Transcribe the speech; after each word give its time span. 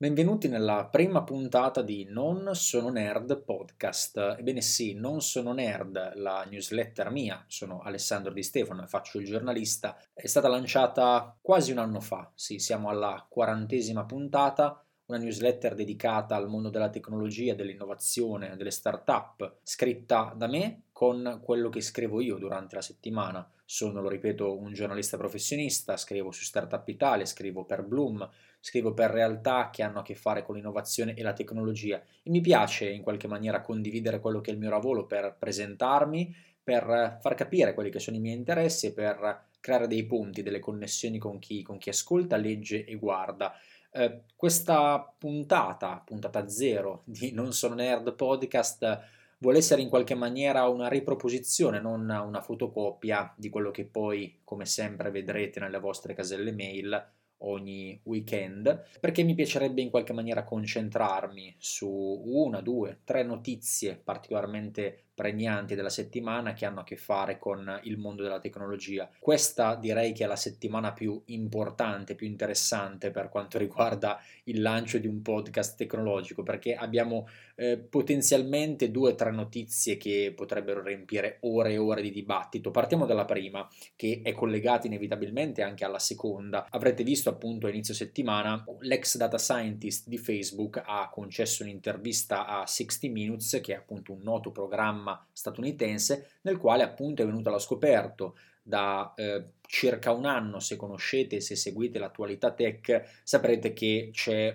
Benvenuti 0.00 0.46
nella 0.46 0.86
prima 0.86 1.24
puntata 1.24 1.82
di 1.82 2.06
Non 2.08 2.54
sono 2.54 2.88
nerd 2.88 3.42
podcast. 3.42 4.36
Ebbene 4.38 4.60
sì, 4.60 4.94
Non 4.94 5.20
sono 5.20 5.52
nerd, 5.52 6.12
la 6.14 6.46
newsletter 6.48 7.10
mia, 7.10 7.44
sono 7.48 7.80
Alessandro 7.80 8.32
Di 8.32 8.44
Stefano 8.44 8.84
e 8.84 8.86
faccio 8.86 9.18
il 9.18 9.26
giornalista, 9.26 10.00
è 10.14 10.28
stata 10.28 10.46
lanciata 10.46 11.36
quasi 11.40 11.72
un 11.72 11.78
anno 11.78 11.98
fa, 11.98 12.30
sì, 12.36 12.60
siamo 12.60 12.90
alla 12.90 13.26
quarantesima 13.28 14.04
puntata, 14.04 14.80
una 15.08 15.18
newsletter 15.18 15.74
dedicata 15.74 16.36
al 16.36 16.48
mondo 16.48 16.68
della 16.68 16.90
tecnologia, 16.90 17.54
dell'innovazione, 17.54 18.56
delle 18.56 18.70
start-up, 18.70 19.60
scritta 19.62 20.34
da 20.36 20.46
me 20.46 20.82
con 20.92 21.40
quello 21.42 21.70
che 21.70 21.80
scrivo 21.80 22.20
io 22.20 22.36
durante 22.36 22.74
la 22.74 22.82
settimana. 22.82 23.50
Sono, 23.64 24.02
lo 24.02 24.08
ripeto, 24.10 24.58
un 24.58 24.72
giornalista 24.74 25.16
professionista, 25.16 25.96
scrivo 25.96 26.30
su 26.30 26.44
Startup 26.44 26.86
Italia, 26.86 27.24
scrivo 27.24 27.64
per 27.64 27.84
Bloom, 27.84 28.28
scrivo 28.60 28.92
per 28.92 29.10
realtà 29.10 29.70
che 29.70 29.82
hanno 29.82 30.00
a 30.00 30.02
che 30.02 30.14
fare 30.14 30.42
con 30.42 30.56
l'innovazione 30.56 31.14
e 31.14 31.22
la 31.22 31.32
tecnologia 31.32 32.02
e 32.22 32.30
mi 32.30 32.40
piace 32.42 32.90
in 32.90 33.02
qualche 33.02 33.28
maniera 33.28 33.62
condividere 33.62 34.20
quello 34.20 34.42
che 34.42 34.50
è 34.50 34.52
il 34.54 34.58
mio 34.58 34.70
lavoro 34.70 35.06
per 35.06 35.36
presentarmi, 35.38 36.34
per 36.62 37.18
far 37.22 37.34
capire 37.34 37.72
quelli 37.72 37.88
che 37.88 37.98
sono 37.98 38.16
i 38.16 38.20
miei 38.20 38.36
interessi 38.36 38.92
per 38.92 39.46
creare 39.60 39.86
dei 39.86 40.06
punti, 40.06 40.42
delle 40.42 40.58
connessioni 40.58 41.18
con 41.18 41.38
chi, 41.38 41.62
con 41.62 41.78
chi 41.78 41.88
ascolta, 41.88 42.36
legge 42.36 42.84
e 42.84 42.94
guarda. 42.96 43.52
Eh, 43.90 44.22
questa 44.36 45.14
puntata, 45.18 46.02
puntata 46.04 46.48
zero 46.48 47.02
di 47.04 47.32
Non 47.32 47.52
sono 47.52 47.74
nerd 47.74 48.14
podcast, 48.14 49.00
vuole 49.38 49.58
essere 49.58 49.82
in 49.82 49.88
qualche 49.88 50.14
maniera 50.14 50.66
una 50.68 50.88
riproposizione, 50.88 51.80
non 51.80 52.08
una 52.08 52.40
fotocopia 52.40 53.32
di 53.36 53.48
quello 53.48 53.70
che 53.70 53.84
poi, 53.84 54.40
come 54.44 54.66
sempre, 54.66 55.10
vedrete 55.10 55.60
nelle 55.60 55.78
vostre 55.78 56.14
caselle 56.14 56.52
mail 56.52 57.16
ogni 57.38 58.00
weekend, 58.04 58.84
perché 59.00 59.22
mi 59.22 59.34
piacerebbe 59.34 59.80
in 59.80 59.90
qualche 59.90 60.12
maniera 60.12 60.44
concentrarmi 60.44 61.54
su 61.58 61.88
una, 61.88 62.60
due, 62.60 63.00
tre 63.04 63.22
notizie 63.22 64.00
particolarmente 64.02 65.02
pregnanti 65.18 65.74
della 65.74 65.88
settimana 65.88 66.52
che 66.52 66.64
hanno 66.64 66.78
a 66.78 66.84
che 66.84 66.96
fare 66.96 67.38
con 67.38 67.80
il 67.82 67.98
mondo 67.98 68.22
della 68.22 68.38
tecnologia. 68.38 69.10
Questa 69.18 69.74
direi 69.74 70.12
che 70.12 70.22
è 70.22 70.28
la 70.28 70.36
settimana 70.36 70.92
più 70.92 71.20
importante, 71.26 72.14
più 72.14 72.28
interessante 72.28 73.10
per 73.10 73.28
quanto 73.28 73.58
riguarda 73.58 74.22
il 74.44 74.62
lancio 74.62 74.98
di 74.98 75.08
un 75.08 75.20
podcast 75.20 75.76
tecnologico, 75.76 76.44
perché 76.44 76.76
abbiamo 76.76 77.26
eh, 77.56 77.78
potenzialmente 77.78 78.92
due 78.92 79.10
o 79.10 79.14
tre 79.16 79.32
notizie 79.32 79.96
che 79.96 80.32
potrebbero 80.36 80.82
riempire 80.82 81.38
ore 81.40 81.72
e 81.72 81.78
ore 81.78 82.00
di 82.00 82.12
dibattito. 82.12 82.70
Partiamo 82.70 83.04
dalla 83.04 83.24
prima, 83.24 83.68
che 83.96 84.20
è 84.22 84.32
collegata 84.32 84.86
inevitabilmente 84.86 85.62
anche 85.62 85.84
alla 85.84 85.98
seconda. 85.98 86.68
Avrete 86.70 87.02
visto 87.02 87.27
appunto 87.28 87.66
a 87.66 87.70
inizio 87.70 87.94
settimana 87.94 88.64
l'ex 88.80 89.16
data 89.16 89.38
scientist 89.38 90.08
di 90.08 90.18
Facebook 90.18 90.82
ha 90.84 91.08
concesso 91.10 91.62
un'intervista 91.62 92.46
a 92.46 92.66
60 92.66 93.08
Minutes, 93.08 93.60
che 93.62 93.72
è 93.72 93.76
appunto 93.76 94.12
un 94.12 94.20
noto 94.22 94.50
programma 94.50 95.24
statunitense 95.32 96.30
nel 96.42 96.58
quale 96.58 96.82
appunto 96.82 97.22
è 97.22 97.26
venuto 97.26 97.48
allo 97.48 97.58
scoperto 97.58 98.36
da 98.62 99.14
eh, 99.16 99.52
circa 99.66 100.12
un 100.12 100.26
anno, 100.26 100.60
se 100.60 100.76
conoscete, 100.76 101.40
se 101.40 101.56
seguite 101.56 101.98
l'attualità 101.98 102.52
tech, 102.52 103.20
saprete 103.22 103.72
che 103.72 104.10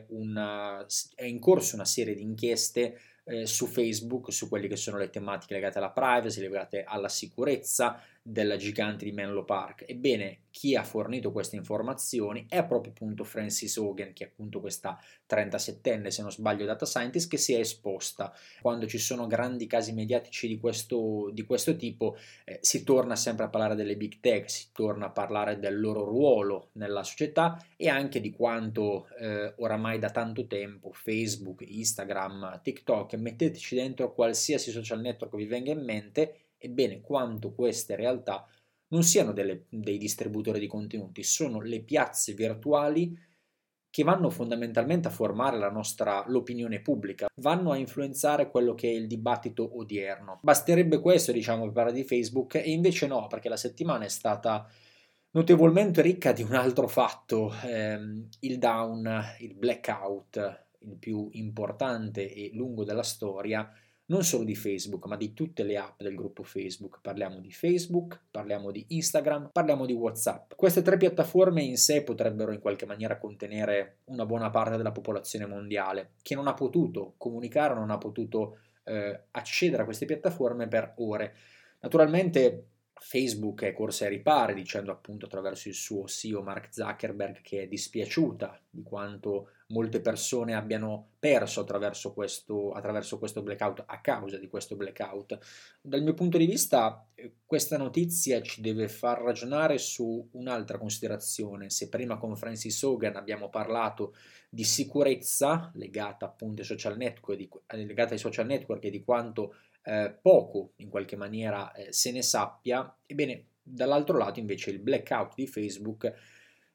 una, 0.09 0.85
è 1.15 1.23
in 1.23 1.39
corso 1.39 1.75
una 1.75 1.85
serie 1.85 2.13
di 2.13 2.21
inchieste 2.21 2.99
eh, 3.25 3.45
su 3.45 3.67
Facebook 3.67 4.31
su 4.31 4.49
quelle 4.49 4.67
che 4.67 4.75
sono 4.75 4.97
le 4.97 5.09
tematiche 5.09 5.53
legate 5.53 5.77
alla 5.77 5.91
privacy, 5.91 6.41
legate 6.41 6.83
alla 6.83 7.09
sicurezza, 7.09 8.02
della 8.25 8.55
gigante 8.55 9.03
di 9.03 9.11
Menlo 9.11 9.43
Park. 9.43 9.83
Ebbene, 9.85 10.43
chi 10.49 10.77
ha 10.77 10.83
fornito 10.83 11.33
queste 11.33 11.57
informazioni 11.57 12.45
è 12.47 12.63
proprio 12.63 12.93
appunto 12.93 13.25
Francis 13.25 13.75
Hogan, 13.75 14.13
che 14.13 14.23
è 14.23 14.27
appunto 14.27 14.61
questa 14.61 14.97
37enne, 15.30 16.07
se 16.07 16.21
non 16.21 16.31
sbaglio, 16.31 16.65
data 16.65 16.85
scientist, 16.85 17.30
che 17.30 17.38
si 17.38 17.53
è 17.53 17.59
esposta. 17.59 18.33
Quando 18.61 18.88
ci 18.88 18.97
sono 18.97 19.27
grandi 19.27 19.67
casi 19.67 19.91
mediatici 19.91 20.47
di 20.47 20.58
questo, 20.58 21.31
di 21.33 21.43
questo 21.43 21.75
tipo, 21.75 22.15
eh, 22.45 22.59
si 22.61 22.83
torna 22.85 23.17
sempre 23.17 23.45
a 23.45 23.49
parlare 23.49 23.75
delle 23.75 23.98
big 23.98 24.19
tech, 24.21 24.49
si 24.49 24.67
torna 24.71 25.08
a 25.08 25.11
parlare 25.11 25.59
del 25.59 25.77
loro 25.77 26.05
ruolo 26.05 26.69
nella 26.73 27.03
società 27.03 27.61
e 27.75 27.89
anche 27.89 28.21
di 28.21 28.31
quanto 28.31 29.09
eh, 29.19 29.53
oramai 29.58 29.99
da 29.99 30.11
tanto 30.11 30.48
tempo 30.48 30.93
Facebook, 30.93 31.61
Instagram, 31.67 32.61
TikTok, 32.64 33.12
metteteci 33.17 33.75
dentro 33.75 34.13
qualsiasi 34.13 34.71
social 34.71 35.01
network 35.01 35.35
vi 35.35 35.45
venga 35.45 35.71
in 35.71 35.83
mente, 35.83 36.43
Ebbene, 36.63 37.01
quanto 37.01 37.53
queste 37.53 37.97
realtà 37.97 38.47
non 38.87 39.03
siano 39.03 39.33
delle, 39.33 39.65
dei 39.67 39.97
distributori 39.97 40.59
di 40.59 40.67
contenuti, 40.67 41.21
sono 41.21 41.59
le 41.59 41.81
piazze 41.81 42.31
virtuali 42.31 43.13
che 43.89 44.03
vanno 44.03 44.29
fondamentalmente 44.29 45.09
a 45.09 45.11
formare 45.11 45.57
la 45.57 45.69
nostra 45.69 46.23
l'opinione 46.27 46.79
pubblica, 46.79 47.27
vanno 47.41 47.71
a 47.71 47.77
influenzare 47.77 48.49
quello 48.49 48.75
che 48.75 48.87
è 48.87 48.93
il 48.93 49.07
dibattito 49.07 49.77
odierno. 49.77 50.39
Basterebbe 50.41 50.99
questo, 50.99 51.33
diciamo, 51.33 51.65
per 51.65 51.73
parlare 51.73 51.97
di 51.97 52.05
Facebook, 52.05 52.55
e 52.55 52.71
invece 52.71 53.07
no, 53.07 53.27
perché 53.27 53.49
la 53.49 53.57
settimana 53.57 54.05
è 54.05 54.09
stata 54.09 54.65
notevolmente 55.31 56.01
ricca 56.01 56.31
di 56.31 56.43
un 56.43 56.53
altro 56.53 56.87
fatto, 56.87 57.53
ehm, 57.61 58.30
il 58.39 58.57
down, 58.57 59.35
il 59.39 59.53
blackout, 59.53 60.62
il 60.83 60.98
più 60.98 61.30
importante 61.32 62.32
e 62.33 62.52
lungo 62.54 62.83
della 62.83 63.04
storia 63.04 63.70
non 64.05 64.23
solo 64.23 64.44
di 64.44 64.55
Facebook, 64.55 65.05
ma 65.05 65.16
di 65.16 65.33
tutte 65.33 65.64
le 65.64 65.77
app 65.77 66.02
del 66.02 66.16
gruppo 66.16 66.44
Facebook. 66.44 66.99
Parliamo 67.02 67.39
di 67.39 67.52
Facebook, 67.52 68.20
parliamo 68.30 68.70
di 68.71 68.86
Instagram, 68.89 69.49
parliamo 69.52 69.86
di 69.86 69.93
WhatsApp. 69.93 70.54
Queste 70.55 70.82
tre 70.82 70.98
piattaforme 70.98 71.64
in 71.64 71.77
sé 71.77 72.04
potrebbero 72.04 72.52
in 72.52 72.60
qualche 72.60 72.86
maniera 72.86 73.17
contenere 73.17 73.99
una 74.05 74.26
buona 74.26 74.49
parte 74.49 74.76
della 74.76 74.92
popolazione 74.92 75.45
mondiale 75.45 76.11
che 76.22 76.36
non 76.36 76.48
ha 76.48 76.54
potuto 76.54 77.14
comunicare, 77.17 77.73
non 77.76 77.92
ha 77.92 77.98
potuto 77.98 78.58
eh, 78.83 79.27
accedere 79.32 79.83
a 79.83 79.86
queste 79.86 80.05
piattaforme 80.05 80.67
per 80.67 80.93
ore. 80.98 81.36
Naturalmente 81.80 82.73
Facebook 83.05 83.64
è 83.64 83.73
corsa 83.73 84.05
ai 84.05 84.11
ripari 84.11 84.53
dicendo 84.53 84.91
appunto 84.91 85.25
attraverso 85.25 85.67
il 85.67 85.75
suo 85.75 86.08
CEO 86.08 86.41
Mark 86.41 86.73
Zuckerberg 86.73 87.41
che 87.41 87.64
è 87.64 87.67
dispiaciuta 87.67 88.58
di 88.69 88.81
quanto 88.81 89.49
molte 89.67 89.99
persone 89.99 90.55
abbiano 90.55 91.09
perso 91.19 91.61
attraverso 91.61 92.13
questo, 92.13 92.71
attraverso 92.71 93.19
questo 93.19 93.42
blackout 93.42 93.83
a 93.86 93.99
causa 93.99 94.37
di 94.37 94.47
questo 94.47 94.75
blackout. 94.75 95.37
Dal 95.81 96.02
mio 96.02 96.13
punto 96.13 96.37
di 96.37 96.45
vista 96.45 97.05
eh, 97.15 97.33
questa 97.45 97.77
notizia 97.77 98.42
ci 98.42 98.61
deve 98.61 98.87
far 98.87 99.21
ragionare 99.21 99.77
su 99.77 100.25
un'altra 100.31 100.77
considerazione. 100.77 101.69
Se 101.69 101.89
prima 101.89 102.17
con 102.17 102.37
Francis 102.37 102.81
Hogan 102.83 103.15
abbiamo 103.15 103.49
parlato 103.49 104.15
di 104.49 104.63
sicurezza 104.63 105.71
legata 105.75 106.25
appunto 106.25 106.61
ai 106.61 106.67
social 106.67 106.95
network, 106.95 107.37
di, 107.37 107.49
legata 107.86 108.13
ai 108.13 108.19
social 108.19 108.45
network 108.45 108.83
e 108.86 108.92
di 108.92 109.03
quanto 109.03 109.55
eh, 109.83 110.17
poco 110.21 110.73
in 110.77 110.89
qualche 110.89 111.16
maniera 111.16 111.71
eh, 111.73 111.92
se 111.92 112.11
ne 112.11 112.21
sappia, 112.21 112.95
ebbene 113.05 113.48
dall'altro 113.61 114.17
lato 114.17 114.39
invece 114.39 114.71
il 114.71 114.80
blackout 114.80 115.36
di 115.36 115.48
Facebook 115.48 116.14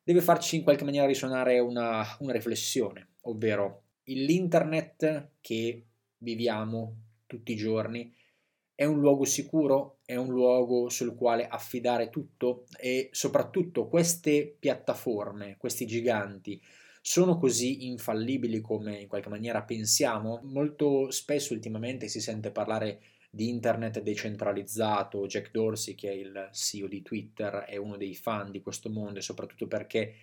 deve 0.02 0.20
farci 0.20 0.56
in 0.56 0.62
qualche 0.62 0.84
maniera 0.84 1.06
risuonare 1.06 1.58
una, 1.58 2.04
una 2.20 2.32
riflessione, 2.32 3.14
ovvero 3.22 3.82
l'internet 4.04 5.32
che 5.40 5.86
viviamo 6.18 6.96
tutti 7.26 7.52
i 7.52 7.56
giorni 7.56 8.12
è 8.78 8.84
un 8.84 9.00
luogo 9.00 9.24
sicuro, 9.24 9.98
è 10.04 10.14
un 10.14 10.28
luogo 10.28 10.88
sul 10.88 11.16
quale 11.16 11.48
affidare 11.48 12.10
tutto 12.10 12.64
e 12.78 13.08
soprattutto 13.10 13.88
queste 13.88 14.56
piattaforme, 14.56 15.56
questi 15.58 15.84
giganti, 15.84 16.62
sono 17.08 17.38
così 17.38 17.86
infallibili 17.86 18.60
come 18.60 19.00
in 19.00 19.08
qualche 19.08 19.30
maniera 19.30 19.62
pensiamo? 19.62 20.42
Molto 20.42 21.10
spesso 21.10 21.54
ultimamente 21.54 22.06
si 22.06 22.20
sente 22.20 22.50
parlare 22.50 23.00
di 23.30 23.48
internet 23.48 24.02
decentralizzato, 24.02 25.26
Jack 25.26 25.50
Dorsey 25.50 25.94
che 25.94 26.10
è 26.10 26.12
il 26.12 26.50
CEO 26.52 26.86
di 26.86 27.00
Twitter 27.00 27.64
è 27.64 27.78
uno 27.78 27.96
dei 27.96 28.14
fan 28.14 28.50
di 28.50 28.60
questo 28.60 28.90
mondo 28.90 29.20
e 29.20 29.22
soprattutto 29.22 29.66
perché 29.66 30.16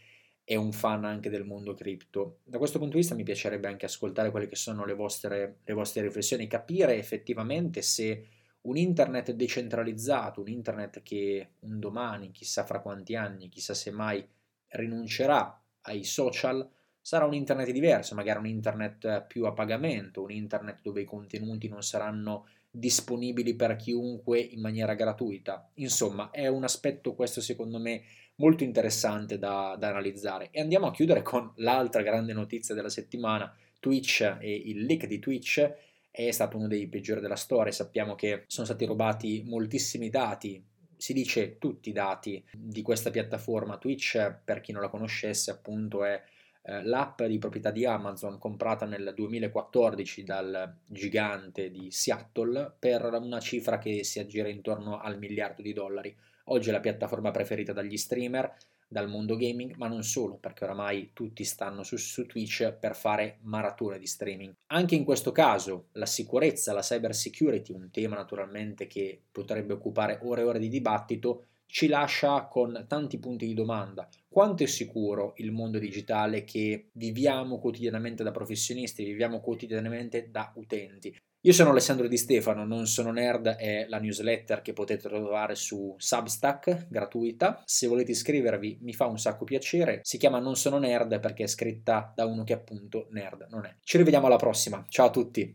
è 0.44 0.54
un 0.54 0.72
fan 0.72 1.06
anche 1.06 1.32
del 1.32 1.44
mondo 1.44 1.74
cripto. 1.74 2.42
Da 2.44 2.60
questo 2.60 2.78
punto 2.78 2.94
di 2.94 3.00
vista 3.00 3.16
mi 3.16 3.24
piacerebbe 3.24 3.68
anche 3.68 3.88
ascoltare 3.88 4.30
quelle 4.30 4.48
che 4.48 4.56
sono 4.56 4.86
le 4.86 4.94
vostre, 4.94 5.62
le 5.64 5.74
vostre 5.74 6.04
riflessioni, 6.04 6.46
capire 6.46 7.00
effettivamente 7.00 7.82
se 7.82 8.28
un 8.62 8.78
internet 8.78 9.32
decentralizzato, 9.32 10.40
un 10.40 10.50
internet 10.50 11.02
che 11.02 11.54
un 11.62 11.80
domani, 11.80 12.30
chissà 12.30 12.64
fra 12.64 12.80
quanti 12.80 13.16
anni, 13.16 13.50
chissà 13.50 13.74
se 13.74 13.90
mai 13.90 14.24
rinuncerà 14.68 15.60
ai 15.86 16.04
social, 16.04 16.68
sarà 17.06 17.26
un 17.26 17.36
internet 17.36 17.70
diverso, 17.70 18.16
magari 18.16 18.40
un 18.40 18.48
internet 18.48 19.26
più 19.28 19.46
a 19.46 19.54
pagamento, 19.54 20.24
un 20.24 20.32
internet 20.32 20.80
dove 20.82 21.02
i 21.02 21.06
contenuti 21.06 21.68
non 21.68 21.84
saranno 21.84 22.48
disponibili 22.72 23.54
per 23.54 23.76
chiunque 23.76 24.40
in 24.40 24.60
maniera 24.60 24.96
gratuita. 24.96 25.70
Insomma, 25.76 26.32
è 26.32 26.48
un 26.48 26.64
aspetto 26.64 27.14
questo 27.14 27.42
secondo 27.42 27.78
me 27.78 28.02
molto 28.38 28.64
interessante 28.64 29.38
da, 29.38 29.76
da 29.78 29.90
analizzare. 29.90 30.50
E 30.50 30.60
andiamo 30.62 30.88
a 30.88 30.92
chiudere 30.92 31.22
con 31.22 31.52
l'altra 31.58 32.02
grande 32.02 32.34
notizia 32.34 32.74
della 32.74 32.90
settimana, 32.90 33.56
Twitch 33.80 34.22
e 34.40 34.56
il 34.66 34.86
leak 34.86 35.06
di 35.06 35.20
Twitch 35.20 35.74
è 36.10 36.32
stato 36.32 36.58
uno 36.58 36.68
dei 36.68 36.88
peggiori 36.88 37.22
della 37.22 37.36
storia, 37.36 37.72
sappiamo 37.72 38.16
che 38.16 38.46
sono 38.48 38.66
stati 38.66 38.84
rubati 38.84 39.44
moltissimi 39.46 40.10
dati, 40.10 40.66
si 40.98 41.14
dice 41.14 41.60
tutti 41.60 41.90
i 41.90 41.94
dati 41.94 42.44
di 42.52 42.82
questa 42.82 43.12
piattaforma 43.12 43.78
Twitch, 43.78 44.40
per 44.44 44.60
chi 44.62 44.72
non 44.72 44.82
la 44.82 44.90
conoscesse, 44.90 45.52
appunto 45.52 46.04
è 46.04 46.20
eh, 46.68 46.84
l'app 46.84 47.22
di 47.24 47.38
proprietà 47.38 47.70
di 47.70 47.86
Amazon 47.86 48.40
comprata 48.40 48.86
nel 48.86 49.14
2014 49.16 50.24
dal 50.24 50.78
gigante 50.88 51.70
di 51.70 51.92
Seattle 51.92 52.76
per 52.80 53.04
una 53.22 53.40
cifra 53.40 53.78
che 53.78 54.04
si 54.04 54.20
aggira 54.20 54.50
intorno 54.50 55.00
al 55.00 55.20
miliardo 55.20 55.62
di 55.62 55.74
dollari. 55.74 56.16
Oggi 56.46 56.70
è 56.70 56.72
la 56.72 56.80
piattaforma 56.80 57.30
preferita 57.30 57.72
dagli 57.72 57.98
streamer, 57.98 58.56
dal 58.88 59.10
mondo 59.10 59.36
gaming, 59.36 59.76
ma 59.76 59.88
non 59.88 60.04
solo, 60.04 60.38
perché 60.38 60.64
oramai 60.64 61.12
tutti 61.14 61.44
stanno 61.44 61.84
su, 61.84 61.98
su, 61.98 62.26
Twitch 62.26 62.72
per 62.72 62.96
fare 62.96 63.38
maratone 63.42 64.00
di 64.00 64.08
streaming. 64.08 64.54
Anche 64.68 64.96
in 64.96 65.04
questo 65.04 65.32
caso 65.32 65.88
la 65.94 66.06
sicurezza, 66.06 66.74
la 66.74 66.82
cyber 66.82 67.14
security, 67.14 67.74
un 67.74 67.90
tema 67.92 68.16
naturalmente 68.16 68.88
che 68.88 69.22
potrebbe 69.32 69.74
occupare 69.74 70.20
ore 70.24 70.42
e 70.42 70.46
ore 70.46 70.60
di 70.60 70.68
dibattito, 70.68 71.46
ci 71.66 71.88
lascia 71.88 72.46
con 72.46 72.86
tanti 72.88 73.20
punti 73.20 73.46
di 73.46 73.54
domanda. 73.54 74.08
Quanto 74.28 74.64
è 74.64 74.68
sicuro 74.68 75.34
il 75.38 75.52
mondo 75.52 75.80
digitale 75.80 76.44
che 76.44 76.90
viviamo 76.94 77.60
quotidianamente 77.60 78.24
da 78.24 78.32
professionisti, 78.32 79.04
viviamo 79.04 79.40
quotidianamente 79.40 80.30
da 80.30 80.52
utenti? 80.56 81.16
Io 81.46 81.54
sono 81.54 81.70
Alessandro 81.70 82.08
Di 82.08 82.18
Stefano, 82.18 82.66
non 82.66 82.88
sono 82.88 83.12
nerd, 83.12 83.48
è 83.50 83.86
la 83.88 84.00
newsletter 84.00 84.64
che 84.64 84.74
potete 84.74 85.08
trovare 85.08 85.54
su 85.54 85.94
Substack, 85.96 86.88
gratuita. 86.90 87.62
Se 87.66 87.86
volete 87.86 88.12
iscrivervi 88.12 88.80
mi 88.82 88.94
fa 88.94 89.06
un 89.06 89.20
sacco 89.20 89.46
piacere. 89.46 90.00
Si 90.02 90.18
chiama 90.18 90.40
Non 90.40 90.56
sono 90.56 90.80
nerd 90.80 91.20
perché 91.20 91.44
è 91.44 91.48
scritta 91.48 92.12
da 92.16 92.26
uno 92.26 92.44
che 92.44 92.54
appunto 92.54 93.10
nerd 93.12 93.46
non 93.52 93.66
è. 93.66 93.76
Ci 93.84 93.98
rivediamo 93.98 94.26
alla 94.26 94.38
prossima. 94.38 94.84
Ciao 94.90 95.06
a 95.06 95.12
tutti. 95.12 95.54